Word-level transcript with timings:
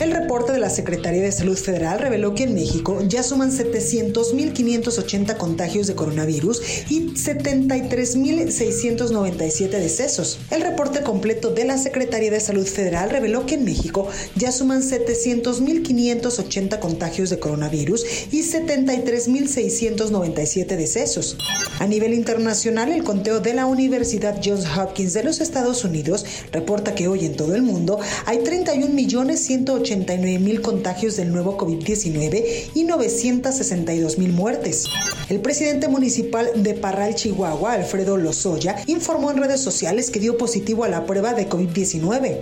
El 0.00 0.10
reporte 0.12 0.52
de 0.52 0.58
la 0.58 0.70
Secretaría 0.70 1.20
de 1.20 1.30
Salud 1.30 1.58
Federal 1.58 1.98
reveló 1.98 2.34
que 2.34 2.44
en 2.44 2.54
México 2.54 3.02
ya 3.06 3.22
suman 3.22 3.52
700.580 3.52 5.36
contagios 5.36 5.88
de 5.88 5.94
coronavirus 5.94 6.62
y 6.88 7.10
73.697 7.10 9.68
decesos. 9.68 10.38
El 10.50 10.62
reporte 10.62 11.02
completo 11.02 11.50
de 11.50 11.66
la 11.66 11.76
Secretaría 11.76 12.30
de 12.30 12.40
Salud 12.40 12.66
Federal 12.66 13.10
reveló 13.10 13.44
que 13.44 13.56
en 13.56 13.66
México 13.66 14.08
ya 14.36 14.52
suman 14.52 14.80
700.580 14.80 16.78
contagios 16.78 17.28
de 17.28 17.38
coronavirus 17.38 18.06
y 18.32 18.42
73.697 18.42 20.76
decesos. 20.78 21.36
A 21.78 21.86
nivel 21.86 22.14
internacional, 22.14 22.90
el 22.90 23.04
conteo 23.04 23.40
de 23.40 23.52
la 23.52 23.66
Universidad 23.66 24.40
Johns 24.42 24.64
Hopkins 24.78 25.12
de 25.12 25.24
los 25.24 25.42
Estados 25.42 25.84
Unidos 25.84 26.24
reporta 26.52 26.94
que 26.94 27.06
hoy 27.06 27.26
en 27.26 27.36
todo 27.36 27.54
el 27.54 27.60
mundo 27.60 28.00
hay 28.24 28.38
31.180.000 28.38 29.89
189.000 29.90 30.60
contagios 30.60 31.16
del 31.16 31.32
nuevo 31.32 31.58
COVID-19 31.58 32.70
y 32.74 32.84
962.000 32.84 34.32
muertes. 34.32 34.86
El 35.28 35.40
presidente 35.40 35.88
municipal 35.88 36.50
de 36.56 36.74
Parral, 36.74 37.14
Chihuahua, 37.14 37.72
Alfredo 37.72 38.16
Lozoya, 38.16 38.82
informó 38.86 39.30
en 39.30 39.38
redes 39.38 39.60
sociales 39.60 40.10
que 40.10 40.20
dio 40.20 40.38
positivo 40.38 40.84
a 40.84 40.88
la 40.88 41.06
prueba 41.06 41.34
de 41.34 41.48
COVID-19. 41.48 42.38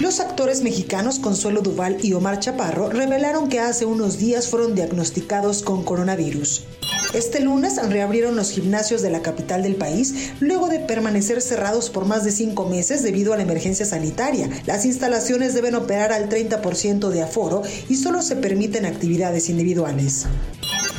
Los 0.00 0.20
actores 0.20 0.62
mexicanos 0.62 1.18
Consuelo 1.18 1.62
Duval 1.62 1.98
y 2.02 2.12
Omar 2.12 2.40
Chaparro 2.40 2.90
revelaron 2.90 3.48
que 3.48 3.60
hace 3.60 3.84
unos 3.84 4.18
días 4.18 4.48
fueron 4.48 4.74
diagnosticados 4.74 5.62
con 5.62 5.84
coronavirus. 5.84 6.64
Este 7.12 7.40
lunes 7.40 7.80
reabrieron 7.88 8.36
los 8.36 8.50
gimnasios 8.52 9.02
de 9.02 9.10
la 9.10 9.20
capital 9.20 9.64
del 9.64 9.74
país 9.74 10.32
luego 10.38 10.68
de 10.68 10.78
permanecer 10.78 11.42
cerrados 11.42 11.90
por 11.90 12.04
más 12.04 12.24
de 12.24 12.30
cinco 12.30 12.68
meses 12.68 13.02
debido 13.02 13.32
a 13.32 13.36
la 13.36 13.42
emergencia 13.42 13.84
sanitaria. 13.84 14.48
Las 14.64 14.84
instalaciones 14.84 15.52
deben 15.54 15.74
operar 15.74 16.12
al 16.12 16.28
30% 16.28 17.08
de 17.08 17.22
aforo 17.22 17.62
y 17.88 17.96
solo 17.96 18.22
se 18.22 18.36
permiten 18.36 18.86
actividades 18.86 19.48
individuales. 19.48 20.26